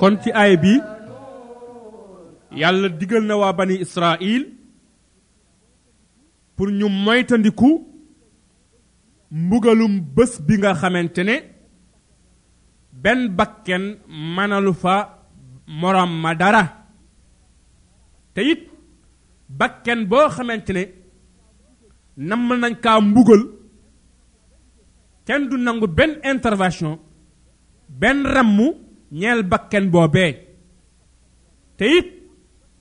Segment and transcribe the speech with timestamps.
[0.00, 0.72] kon ci aay bi
[2.60, 4.42] yàlla digal na waa bani Israil
[6.56, 7.68] pour ñu moytandiku
[9.30, 11.34] mbugalum bés bi nga xamante ne
[13.02, 13.84] benn bakken
[14.34, 14.94] mënalu fa
[15.80, 16.62] morom ma dara
[18.34, 18.62] te it
[19.58, 20.82] bakken boo xamante ne
[22.28, 23.42] namm nañ kaa mbugal
[25.26, 26.94] kenn du nangu benn intervention
[28.00, 28.68] benn rammu
[29.12, 30.36] ñeel bakken boobee
[31.76, 32.06] te it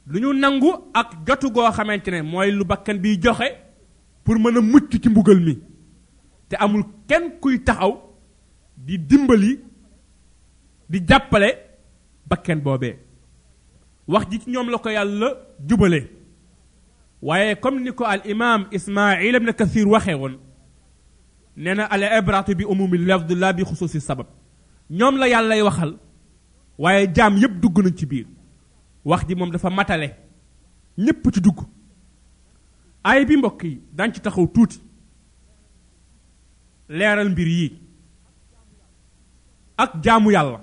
[0.07, 3.47] lu ñu nangu ak jotu goo xamante ne mooy lu bakken bi joxe
[4.23, 5.57] pour mën a mucc ci mbugal mi
[6.49, 7.97] te amul kenn kuy taxaw
[8.75, 9.59] di dimbali
[10.89, 11.49] di jàppale
[12.27, 12.95] bakken boobee
[14.07, 15.29] wax ji ci ñoom la ko yàlla
[15.69, 16.09] jubale
[17.21, 20.37] waaye comme ni ko al imam ismail ibn kathir waxe woon
[21.55, 24.27] nee na al ibratu bi umumi lafd la bi xususi sabab
[24.89, 25.95] ñoom la yàlla waxal
[26.77, 28.27] waaye jaam yépp dugg nañ ci biir
[29.05, 30.09] wax ji moom dafa matale
[30.97, 31.59] ñépp ci dugg
[33.03, 34.81] aay bi mbokk yi daan ci taxaw tuuti
[36.89, 37.79] leeral mbir yi
[39.77, 40.61] ak jaamu yàlla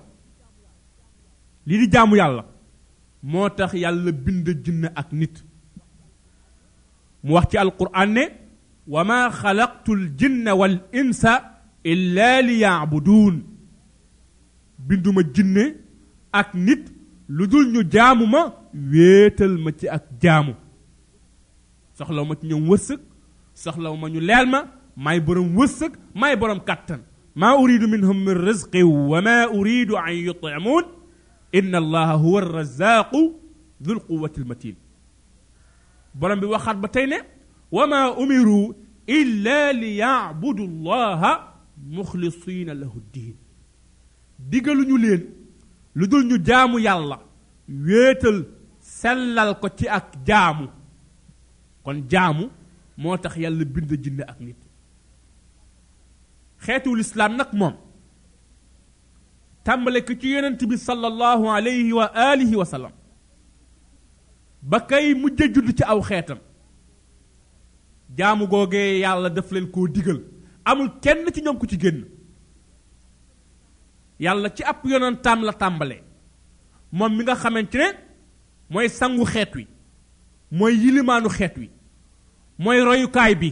[1.67, 2.45] li di jaamu yàlla
[3.23, 5.35] moo tax yàlla bind jinn ak nit
[7.25, 8.25] mu wax ci alquran ne
[8.87, 11.33] wa ma xalaqtu aljinna wal insa
[11.83, 13.37] illa liyacbuduun
[14.79, 15.83] binduma jinne
[16.41, 16.83] ak nit
[17.37, 18.41] lu dul ñu jaamu ma
[18.93, 20.55] wéetal ma ci ak jaamu
[21.97, 23.01] soxlaw ma ci ñoom wërsëg
[23.63, 24.61] soxlaw ma ñu leel ma
[25.05, 27.03] may borom wërsëg may borom kàttan
[27.37, 30.85] ما أريد منهم من رزق وما أريد أن يطعمون
[31.55, 33.11] إن الله هو الرزاق
[33.83, 34.77] ذو القوة المتين
[36.15, 37.13] برم بوخات بتين
[37.73, 38.73] وما أمروا
[39.09, 41.23] إلا ليعبدوا الله
[41.91, 43.37] مخلصين له الدين
[44.49, 45.44] ديغلو نيو لين
[45.95, 47.19] ludul ñu jaamu yàlla
[47.87, 48.39] wéetal
[48.81, 50.67] sellal ko ci ak jaamu
[51.85, 52.51] kon jaamu
[52.99, 54.57] moo tax yàlla bind jinn ak nit
[56.65, 57.75] xeetu lislaam nag moom
[59.65, 62.93] tàmbale ko ci yonent bi sallallahu alayhi wa alihi wa sallam
[64.63, 66.39] ba kay mujj judd ci aw xeetam
[68.17, 70.21] jaamu googee yàlla daf leen koo digal
[70.65, 72.14] amul kenn ci ñoom ku ci génn
[74.19, 75.97] yàlla ci ab yonantaam la tàmbale
[76.93, 77.87] moom mi nga xamante ne
[78.71, 79.65] mooy sangu xeet wi
[80.59, 81.67] mooy yilimaanu xeet wi
[82.63, 83.51] mooy royukaay bi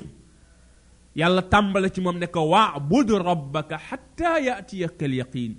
[1.21, 5.53] yàlla tàmbale ci moom ne ko waabud rabbaka xatta yaatiyaka al yaqiin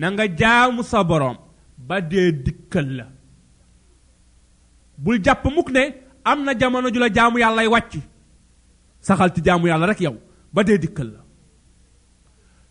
[0.00, 1.36] na nga jaamu sa boroom
[1.88, 3.06] ba dee dikkal la
[5.02, 5.82] bul jàpp mukk ne
[6.30, 7.94] am na jamono ju la jaamu yàllay wàcc
[9.06, 10.16] saxal ci jaamu yàlla rek yow
[10.54, 11.20] ba dee dikkal la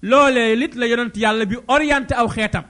[0.01, 2.63] loolee lit la yonent yàlla bi orienté aw xeetam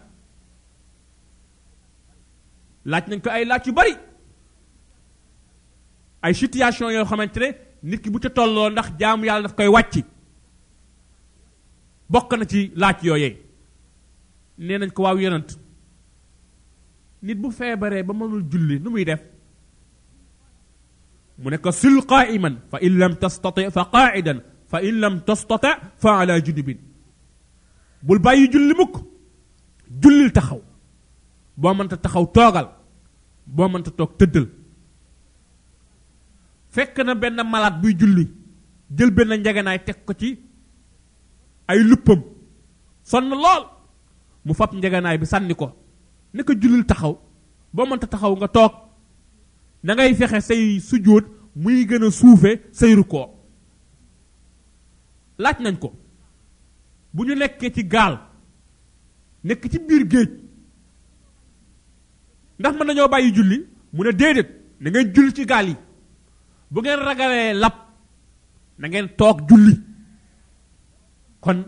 [2.85, 3.93] laaj nañ ko ay laaj yu bari
[6.23, 7.49] ay situation yoo xamante ne
[7.83, 9.95] nit ki bu ca tolloo ndax jaamu yàlla daf koy wàcc
[12.09, 13.35] bokk na ci laaj yooyee
[14.65, 15.49] nee nañ ko waaw yonent
[17.25, 19.21] nit bu feebaree ba mënul julli nu muy def
[21.41, 24.39] mu ne ko sul qaiman fa in lam tastati fa qaidan
[24.71, 25.69] fa in lam tastati
[26.01, 26.88] fa ala junubin
[28.01, 28.95] bul bàyyi julli mukk
[30.01, 30.61] jullil taxaw
[31.61, 32.67] boo mënta taxaw toogal
[33.55, 34.47] boo mënta toog tëddal
[36.73, 38.25] fekk na benn malaat buy julli
[38.97, 40.29] jël benn njegenaay teg ko ci
[41.67, 42.21] ay luppam
[43.03, 43.63] sonn lool
[44.45, 45.67] mu fab njegenaay bi sànni ko
[46.33, 47.13] ne ko jullil taxaw
[47.73, 48.73] boo mënta taxaw nga toog
[49.83, 53.19] na ngay fexe say sujjóot muy gën a suufe say ko
[55.43, 55.89] laaj nañ ko
[57.13, 58.15] bu ñu lekkee ci gaal
[59.47, 60.29] nekk ci biir géej
[62.59, 63.57] ndax mën nañoo bàyyi julli
[63.93, 64.49] mu ne déedéet
[64.81, 65.75] na ngeen julli ci gaal yi
[66.71, 67.73] bu ngeen ragalee lab
[68.79, 69.73] na ngeen toog julli
[71.43, 71.59] kon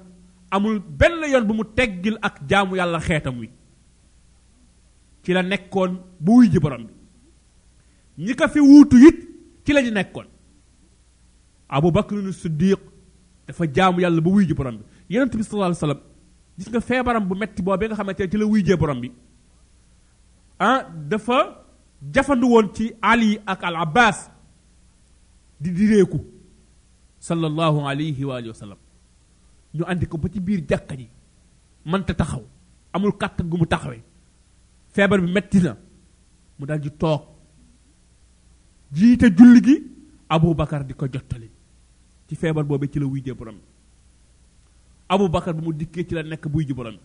[0.54, 3.50] amul benn yoon bu mu teggil ak jaamu yàlla xeetam wi
[5.24, 5.92] ci la nekkoon
[6.24, 6.94] bu wuy ji borom bi
[8.24, 9.18] ñi ka fi wuutu it
[9.66, 10.28] ci la ñu nekkoon
[11.76, 12.80] abu bakr siddiq
[13.48, 16.02] dafa jaamu yàlla bu wuy ji borom bi yonent bi sallallahu alayhi wa sallam
[16.58, 19.10] gis nga feebaram bu metti boobee nga xamante ne ci la wuy jee borom bi
[20.60, 20.82] ah,
[21.12, 21.38] dafa
[22.14, 24.18] jafandu woon ci ali ak al abbas
[25.62, 26.20] di direeku
[27.28, 28.76] sallallahu alayhi wa alihi
[29.76, 31.08] ñu andi ko ba ci biir jàkka ji
[31.86, 32.44] mënta taxaw
[32.94, 33.98] amul kàttan gu mu taxawe
[34.96, 35.74] feebar bi metti na
[36.58, 37.22] mu dal di toog
[38.94, 39.76] jiite julli gi
[40.30, 41.50] abou bakar di ko jottali
[42.28, 43.66] ci feebar boobee ci la wuy jee borom bi
[45.14, 46.96] abou bakar bu mu dikkee ci la nekk buy jubalam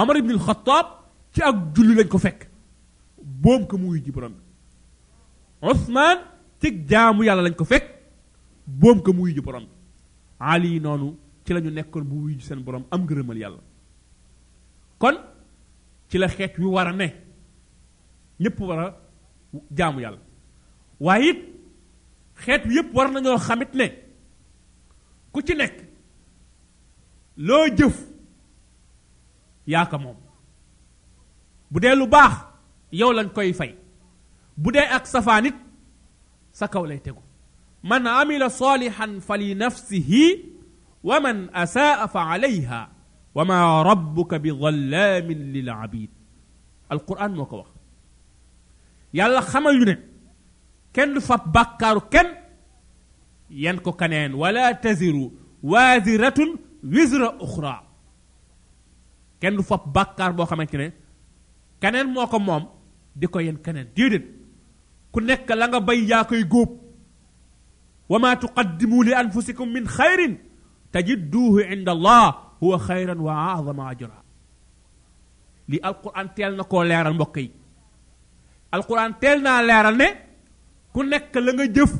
[0.00, 0.86] amar ibn al-khattab
[1.34, 2.40] ci ak julli lañ ko fekk
[3.44, 4.34] boom ko muy jubalam
[5.68, 6.22] ousmane
[6.60, 7.84] ci jaamu yàlla lañ ko fekk
[8.80, 9.66] boom ko muy jubalam
[10.50, 11.08] ali noonu
[11.44, 13.62] ci lañu nekkoon bu wuyu seen borom am ngërëmal yàlla
[15.00, 15.16] kon
[16.08, 17.08] ci la xeet wi war a ne
[18.42, 18.86] ñëpp war a
[19.76, 20.20] jaamu yàlla
[21.04, 21.40] waaye it
[22.44, 23.86] xeet wi yëpp war nañoo xamit ne
[25.32, 25.76] ku ci nekk
[27.36, 27.96] loo jëf
[29.68, 30.16] yaa ko moom
[31.70, 32.32] bu dee lu baax
[32.92, 33.72] yow lañ koy fay
[34.56, 35.56] bu dee ak safaan it
[36.56, 37.20] sa kaw lay tegu
[37.84, 40.24] man amila salihan fali nafsihi
[41.04, 42.80] wa man asaa fa alayha
[43.36, 43.58] wa ma
[43.88, 46.10] rabbuka bi dhallamin lil abid
[46.92, 47.70] alquran moo ko wax
[49.16, 49.96] yàlla xamal ñu ne
[50.94, 52.30] kenn du fab bàkkaaru kenn
[53.64, 55.24] yan ko kaneen wala taziru
[55.72, 56.50] waaziratun
[56.84, 57.86] وزر أخرى
[59.40, 60.92] كان لفا بكار بو خامتيني
[61.80, 62.66] كانن موكو موم
[63.16, 64.24] ديكو ين كانن ديدن
[65.12, 66.80] كو نيك لاغا باي ياكاي غوب
[68.08, 70.38] وما تقدموا لانفسكم من خير
[70.92, 74.22] تجدوه عند الله هو خيرا واعظم اجرا
[75.68, 77.50] لي القران تيل نكو ليرال موكاي
[78.74, 80.14] القران تيل نا ليرال ني
[80.92, 81.94] كو نيك لاغا جيف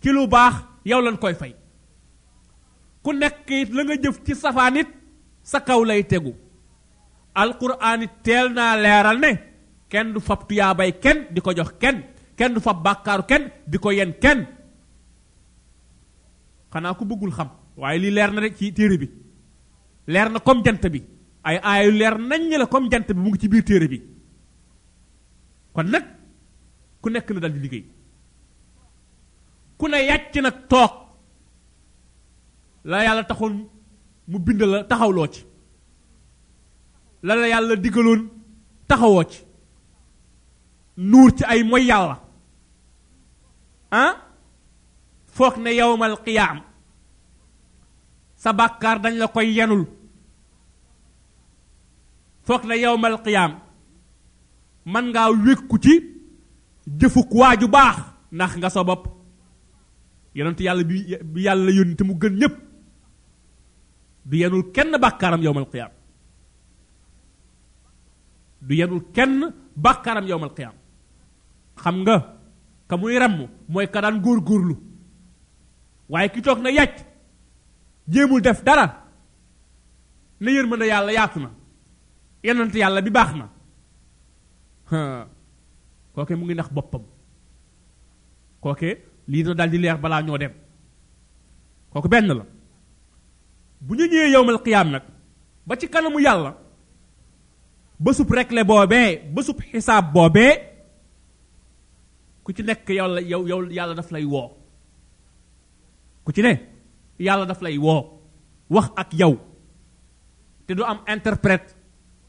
[0.00, 1.54] كي لو باخ ياو لان كوي فاي
[3.06, 4.88] ku nekk it la nga jëf ci safaan it
[5.46, 6.32] sa kaw lay tegu
[7.38, 9.30] alquran it teel naa leeral ne
[9.88, 10.40] kenn du fab
[10.78, 11.98] bay kenn di ko jox kenn
[12.36, 14.40] kenn du fab bàkkaaru kenn di ko yen kenn
[16.72, 17.48] xanaa ku bëggul xam
[17.80, 19.06] waaye li leer na ci téere bi
[20.12, 21.00] leer na comme jant bi
[21.48, 24.02] ay aayu leer nañ la comme jant bi mu ngi ci biir téere bi
[25.74, 26.04] kon nag
[27.00, 27.84] ku nekk na dal di liggéey
[29.78, 31.05] ku ne yàcc nag toog
[32.90, 33.54] la yàlla taxoon
[34.30, 35.42] mu bind la taxawloo ci
[37.26, 38.20] la la yàlla digaloon
[38.88, 39.40] taxawoo ci
[40.98, 42.14] nuur ci ay moy yàlla
[43.90, 44.12] ah
[45.34, 46.58] foog ne yowmal qiyaam
[48.36, 49.84] sa bàkkaar dañ la koy yenul
[52.46, 53.52] foog na yowmal qiyaam
[54.84, 55.92] man ngaa wékku ci
[57.00, 57.96] jëfuk waa ju baax
[58.32, 59.06] ndax nga sa bopp
[60.36, 60.84] yonent yàlla
[61.32, 62.65] bi yàlla yónni te mu gën ñépp
[64.26, 65.90] du yenul kenn bàkkaaram yowmal qiyam
[68.60, 69.40] du yenul kenn
[69.76, 70.72] bàkkaaram yowmal qiyam
[71.76, 72.34] xam nga
[72.88, 73.32] ka muy ram
[73.68, 74.74] mooy ka daan góor góorlu
[76.08, 77.06] waaye ki toog na yàcc
[78.08, 79.06] jéemul def dara
[80.40, 81.50] na yërmande yàlla yaatu na
[82.42, 83.46] yenent yàlla bi baax na
[86.14, 87.02] kooke mu ngi nax boppam
[88.60, 88.88] kooke
[89.28, 90.52] lii dina dal di leer balaa ñoo dem
[91.92, 92.55] kooku benn la
[93.80, 95.02] bu ñu ñëwee yowmal qiyaam nag
[95.66, 96.56] ba ci kanamu yàlla
[98.00, 100.54] bésub rekle boobee bésub xisaab boobee
[102.44, 104.50] ku ci nekk yàlla yow yow yàlla daf lay woo
[106.24, 106.52] ku ci ne
[107.18, 108.10] yàlla daf lay woo
[108.70, 109.34] wax ak yow
[110.66, 111.76] te du am interprète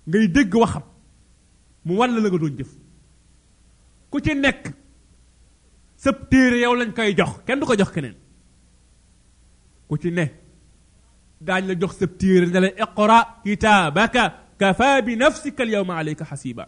[0.08, 0.84] ngay dégg waxam
[1.86, 2.72] mu wan la nga doon jëf
[4.10, 4.74] ku ci nekk
[5.96, 8.16] sab téere yow lañ koy jox kenn du ko jox keneen
[9.88, 10.26] ku ci ne
[11.46, 14.24] daañ la jox sab téere ne la iqra kitaabaka
[14.60, 16.64] kafa bi nafsika al yawma alayka xasiba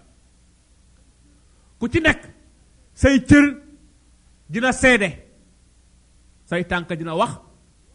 [1.80, 2.22] ku ci nekk
[2.94, 3.58] say cër
[4.50, 5.10] dina seede
[6.46, 7.32] say tànk dina wax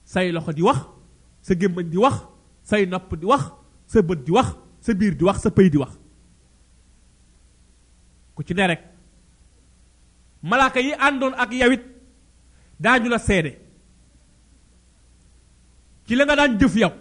[0.05, 0.79] say loxo di wax
[1.47, 2.17] sa gémmañ di wax
[2.63, 3.45] say nopp di wax
[3.87, 4.49] sa bët di wax
[4.85, 5.93] sa biir di wax sa pëy di wax
[8.35, 8.83] ku ci ne rek
[10.43, 11.85] malaaka yi àndoon ak yawit
[12.81, 13.64] daañu la seede
[16.07, 16.93] ci la nga daan jëf yow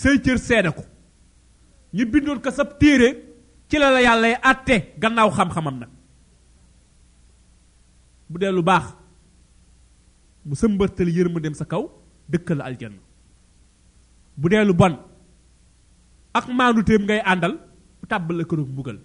[0.00, 0.82] say cër seede ko
[1.96, 3.08] ñu bindoon ko sab téere
[3.70, 5.88] ci la la yàlla atte gannaaw xam-xamam nag
[8.30, 8.86] bu dee lu baax
[10.44, 11.84] mu sëmbërtal yërma dem sa kaw
[12.28, 13.00] dëkkal aljanna
[14.36, 14.98] bu dee lu bon
[16.34, 17.54] ak maanuteem ngay àndal
[18.26, 18.98] bu la këroog mbugal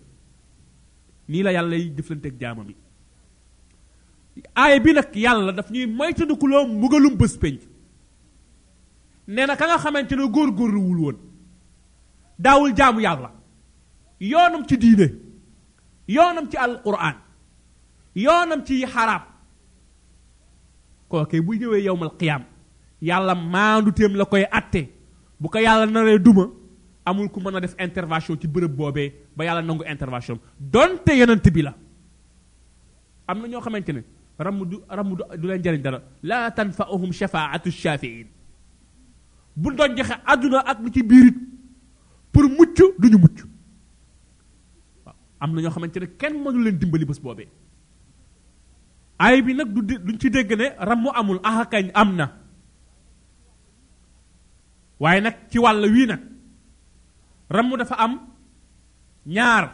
[1.29, 2.35] nii la yàlla jëflanteeg
[4.83, 7.61] bi nag yàlla daf ñuy mbugalum penc
[9.31, 11.17] nee ka nga gor gor wul won
[12.43, 13.29] ya jaamu yalla
[14.19, 15.07] yoonam ci diine
[16.07, 17.15] yoonam ci alquran
[18.15, 18.85] yoonam ci
[21.09, 22.43] ko ke bu ñewé yowmal qiyam
[23.01, 24.89] maandu maanduteem la koy atté
[25.39, 26.47] bu ko yàlla naree duma
[27.05, 31.61] amul ku mëna def intervention ci bërëb bobé ba yalla nangu intervention donte yonent bi
[31.61, 31.73] la
[33.27, 34.03] amna ño xamantene
[34.37, 38.27] xamante ramu du ramm du leen jariñ dara la tanfa'uhum shafa'atu shafi'in
[39.55, 41.35] bu doon joxe àdduna ak lu ci biirit
[42.31, 43.37] pour mucc du mucc
[45.05, 47.47] waaw am na ñoo xamante ne kenn mënu leen dimbali bés boobee.
[49.19, 52.25] ay bi nag du duñ ci dégg ne ram amul axakañ ah am na
[54.99, 56.19] waaye nag ci wàll wii nag
[57.49, 58.13] ram dafa am
[59.25, 59.65] ñaar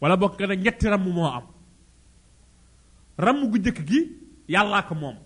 [0.00, 1.46] wala bokk na ñetti ram moo am
[3.18, 4.00] ram gu jëkk gi
[4.48, 5.16] yàllaa ko moom.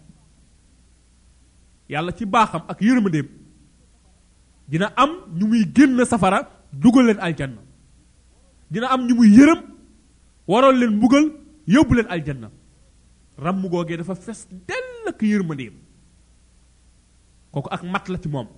[1.88, 3.26] yàlla ci baaxam ak yërmandeem
[4.68, 7.62] dina am ñu muy génn safara dugal leen aljanna
[8.70, 9.60] dina am ñu muy yërëm
[10.48, 11.24] waroon leen mbugal
[11.66, 12.48] yóbbu leen aljanna
[13.42, 15.74] ràmm googee dafa fes dell ak yërmandeem
[17.52, 18.48] kooku ak mat la ci moom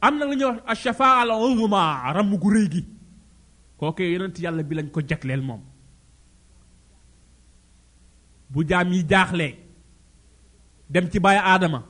[0.00, 2.82] am na la wax ashafaa al uzma ràmm gu réy gi
[3.78, 5.60] kookee yonent yàlla bi lañ ko jagleel moom
[8.52, 9.54] bu jaam yi jaaxlee
[10.88, 11.82] dem ci baye adama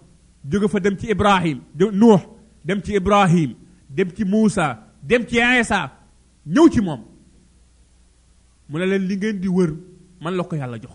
[0.44, 1.60] joge fa dem ci ibrahim
[1.92, 2.20] nuh
[2.64, 3.54] dem ci ibrahim
[3.88, 5.92] dem ci musa dem ci isa
[6.46, 7.00] ñew ci mom
[8.68, 9.74] mu ne len li ngeen di wër
[10.20, 10.92] man la ko yalla jox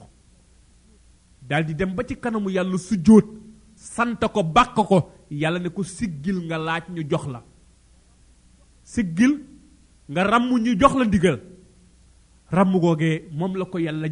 [1.41, 3.25] dal di dem ba ci kanamu yàlla sujjóot
[3.75, 7.43] sant ko bak ko yalla ne ko siggil nga laaj ñu jox la
[8.83, 9.41] siggil
[10.09, 11.41] nga ramu ñu jox la digal
[12.49, 14.07] ramu goge mom la ko yalla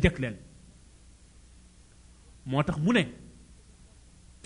[2.45, 3.25] motax mu ne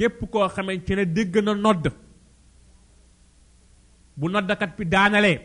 [0.01, 1.85] képp koo xamante ne dégg na nodd
[4.19, 5.39] bu noddakat bi daanalee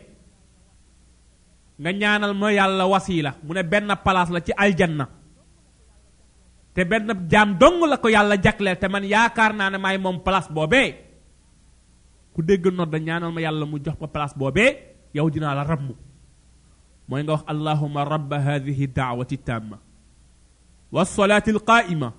[1.81, 5.05] nga ñaanal ma yàlla wasila mu ne benn palaas la ci aljanna
[6.73, 10.17] te benn jaam dong la ko yàlla jagleel te man yaakaar naa ne maay moom
[10.25, 10.87] palaas boobee
[12.33, 14.69] ku dégg nodd ñaanal ma yàlla mu jox ma palaas boobee
[15.15, 15.87] yow dinaa la ramm
[17.09, 19.77] mooy nga wax allahuma rabba hadihi daawati tamma
[20.91, 22.09] والصلاة القائمة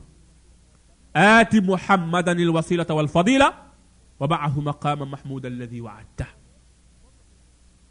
[1.19, 3.49] آت محمدا الوسيلة والفضيلة
[4.21, 6.27] ومعه مقام محمود الذي وعدته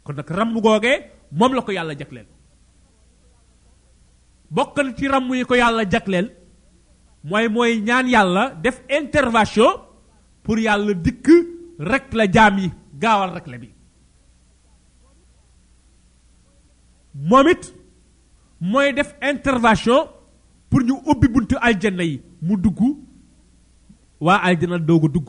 [0.04, 0.94] كنا كرم غوغي
[1.32, 2.26] مملكو يالا جاكلل
[4.50, 6.30] بوكن تي رم يكو يالا جاكلل
[7.24, 9.72] موي موي نيان يالا ديف انترفاسيون
[10.44, 11.26] بور يالا ديك
[11.80, 12.72] رك لا جامي
[13.04, 13.70] غاوال رك لبي
[17.14, 17.74] موميت
[18.60, 20.06] موي ديف انترفاسيون
[20.72, 23.07] بور ني اوبي بونتو الجنه يي مو دغو
[24.26, 25.28] waa aljana doog a dugg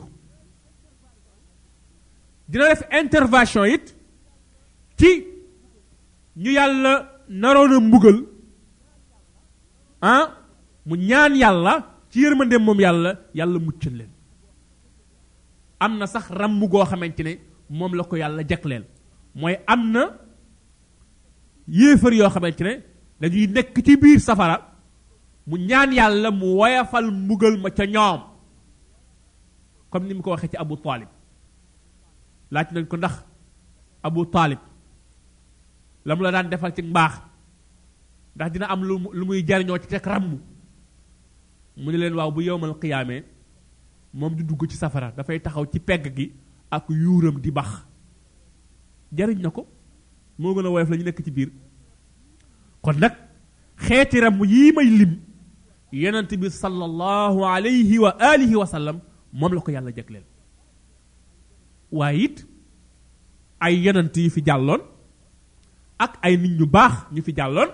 [2.50, 3.86] dina def intervention it
[4.98, 5.08] ci
[6.42, 6.92] ñu yàlla
[7.40, 8.18] naroon a mbugal
[10.02, 10.22] ah
[10.86, 11.72] mu ñaan yàlla
[12.10, 14.10] ci yërmandeem moom yàlla yàlla muccal leen
[15.80, 17.32] am na sax ràmb goo xamante ne
[17.78, 18.84] moom la ko yàlla jagleel
[19.38, 20.02] mooy am na
[21.78, 22.72] yéefar yoo xamante ne
[23.20, 24.56] dañuy nekk ci biir safara
[25.48, 28.29] mu ñaan yàlla mu woyafal mbugal ma ca ñoom
[29.90, 31.08] comme ni mu ko waxee ci abu talib
[32.54, 33.14] laaj nañ ko ndax
[34.06, 34.58] abu talib
[36.06, 37.12] la mu la daan defal ci mbaax
[38.36, 40.30] ndax dina am lu muy jariñoo ci teg ràmm
[41.82, 43.24] mu ne leen waaw bu yowmal qiyaamee
[44.14, 46.26] moom du dugg ci safara dafay taxaw ci pegg gi
[46.70, 47.68] ak yuuram di bax
[49.12, 49.66] jariñ na ko
[50.38, 51.50] moo gën a woyof la ñu nekk ci biir
[52.80, 53.14] kon nag
[53.76, 55.20] xeeti ràmm yii may lim
[55.92, 59.00] yonent bi sallallahu alayhi wa alihi wa sallam
[59.32, 60.24] moom la ko yàlla jagleel
[61.90, 62.44] waaye it
[63.60, 64.80] ay yonent yi fi jàlloon
[65.98, 67.70] ak ay nit ñu baax ñu fi jàlloon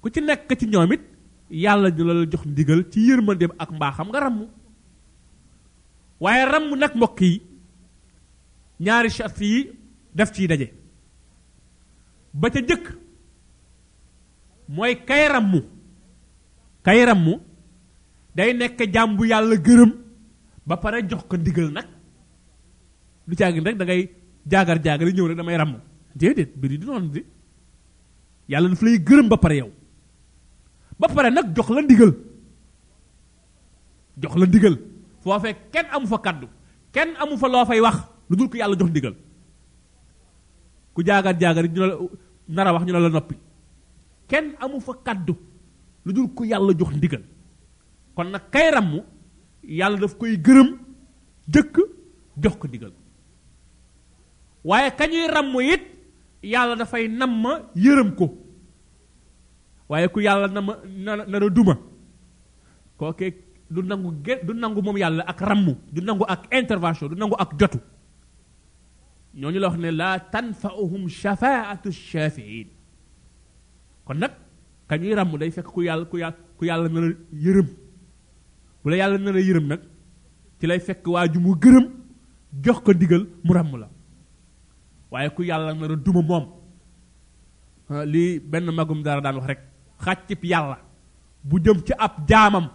[0.00, 1.00] ku ci nekk ci ñoom it
[1.50, 4.48] yàlla ñu la jox ndigal ci yërmandeem ak mbaaxam nga ràmm
[6.20, 7.42] waaye ràmm nag mbokk yi
[8.80, 9.70] ñaari charte yi
[10.14, 10.68] def ciy daje
[12.32, 12.86] ba ca jëkk
[14.68, 15.54] mooy kay ràmm
[16.84, 17.38] kay ràmm
[18.34, 19.90] day nekk jàmbu yàlla gërëm
[20.66, 21.86] ba pare jox ko ndigal nak
[23.26, 24.10] du caagin rek da ngay
[24.46, 25.80] jagar jaagar Jadi, rek damay ram
[26.14, 27.24] dedet bi di non di
[28.48, 29.70] yalla na fay gërëm ba pare yow
[30.98, 32.12] ba pare nak jox la ndigal
[34.22, 34.76] jox la ndigal
[35.72, 36.48] ken amu fa kaddu
[36.92, 37.96] ken amu fa lo fay wax
[38.28, 39.14] lu dul ko yalla jox ndigal
[40.94, 42.08] ku jagar jagar ñu
[42.48, 43.34] nara wax ñu la nopi
[44.28, 45.34] ken amu fa kaddu
[46.04, 47.22] lu dul ko yalla jox ndigal
[48.14, 49.00] kon nak kay ramu
[49.62, 50.72] yàlla daf koy gërëm
[51.52, 51.78] jëkk
[52.42, 52.92] jox ko digal
[54.64, 55.82] waaye kañuy ràmm it
[56.42, 58.30] yàlla dafay nam ma yërëm ko
[59.88, 61.76] waaye ku yàlla nama ma nar a duma
[62.96, 63.34] kookee
[63.70, 67.36] du nangu ge du nangu moom yàlla ak ràmm du nangu ak intervention du nangu
[67.38, 67.78] ak jotu
[69.34, 72.66] ñooñu la wax ne laa tanfa'uhum shafaatu shafiin
[74.04, 74.32] kon nag
[74.88, 76.88] kañuy ràmm day fekk ku yàlla ku yàlla ku yàlla
[77.32, 77.66] yërëm
[78.84, 79.80] bu la yàlla na la yeureum nak
[80.60, 81.88] ci lay fekk waju mu geureum
[82.62, 83.88] jox ko digal mu ram la
[85.10, 86.46] waye ku yalla na la duma mom
[88.06, 89.60] li ben magum dara daan wax rek
[90.04, 90.76] xàccib yalla
[91.44, 92.68] bu jëm ci ab jaamam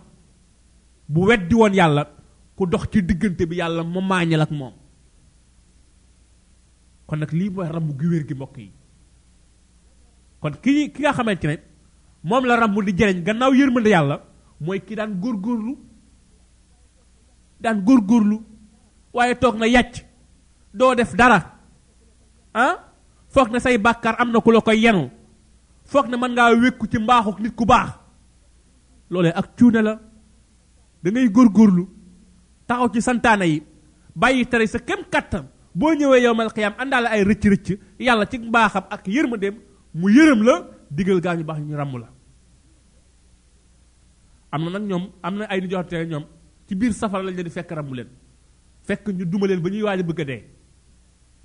[1.10, 2.08] bu weddi won yalla
[2.56, 4.74] ku dox ci digeunte bi yalla mo mañal ak mom
[7.08, 8.72] kon nak li boy ram gu wer gi mbok yi
[10.40, 11.58] kon ki ki nga xamantene
[12.24, 14.22] mom la ram di jereñ gannaaw yërmande yalla
[14.62, 15.76] moy ki daan gorlu
[17.60, 18.38] daan góorgóorlu
[19.14, 20.04] waaye toog na yàcc
[20.74, 21.56] doo def dara
[22.54, 22.76] ah
[23.30, 25.10] foog na say bàkkaar am na ku la koy yenu
[25.86, 27.90] foog na mën ngaa wékku ci mbaaxuk nit ku baax
[29.10, 30.00] loolee ak cuune la
[31.04, 31.88] da ngay góorgóorlu
[32.68, 33.64] taxaw ci santaana yi
[34.16, 35.46] bàyyi tere sa kem kàttan
[35.76, 37.68] boo ñëwee yow mal xiyam àndaale ay rëcc rëcc
[38.00, 39.06] yàlla ci mbaaxam ak
[39.40, 39.56] dem
[39.94, 42.08] mu yërëm la digal gaa baax ñu ràmm la
[44.52, 45.04] am na nag ñoom
[45.50, 46.24] ay ñu ñoom
[46.68, 48.08] ci biir safara lañ leen di fekk rambu leen
[48.88, 50.42] fekk ñu duma leen ba ñuy waaj a bëgg a dee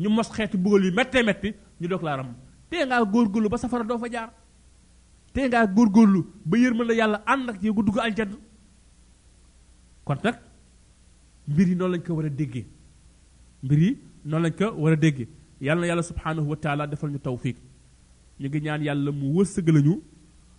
[0.03, 1.49] ñu mos xeeti yi yu méttee bi
[1.81, 2.31] ñu doog laa ram
[2.71, 4.31] tee ngaa góorgóorlu ba safara doo fa jaar
[5.33, 8.37] tee góor góorgóorlu ba yërmande yàlla ànd ak yow nga dugg aljanna
[10.05, 10.37] kon nag
[11.49, 12.65] mbir yi noonu lañ ko war a déggee
[13.63, 13.91] mbir yi
[14.25, 15.29] noonu lañ ko war a déggee
[15.61, 17.57] yàlla na yàlla subhaanahu wa taala defal ñu tawfiq
[18.41, 20.03] ñu ngi ñaan yàlla mu wërsëgal ñu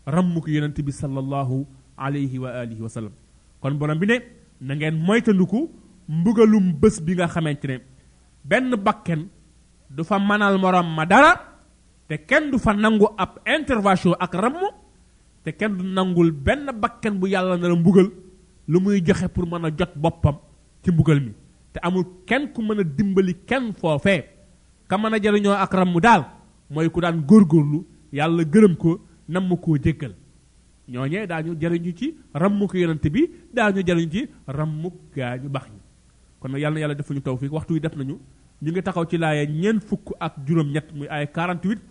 [0.05, 1.65] ramm ko yonent bi sallallahu
[1.97, 4.29] alayhi wa alihi
[4.65, 5.59] na ngeen moytandiku
[6.09, 7.77] mbugalum bés bi nga xamante ne
[8.49, 9.21] benn bakken
[9.95, 11.31] du fa mënal morom ma dara
[12.07, 14.57] te kenn du fa nangu ab intervention ak ramm
[15.43, 18.07] te kenn du nangul benn bakken bu yàlla na la mbugal
[18.67, 20.35] lu muy joxe pour mën a jot boppam
[20.83, 21.31] ci mbugal mi
[21.73, 24.15] te amul kenn ku mën a dimbali kenn foofe
[24.87, 26.23] ka mën a jariñoo ak ramm daal
[26.69, 28.99] mooy ku daan góor góorlu yàlla gërëm ko
[29.29, 30.13] namm koo jéggal
[30.91, 32.07] ñoo ñooñee daañu jariñu ci
[32.41, 33.21] rammuk yonent bi
[33.55, 34.21] daa daañu jariñu ci
[34.57, 35.79] rammuk gaa ñu baax ñi
[36.39, 38.15] kon nag yàlla na yàlla defuñu fii waxtu wi def nañu
[38.63, 41.81] ñu ngi taxaw ci laaya ñeent fukk ak juróom-ñett muy ay 48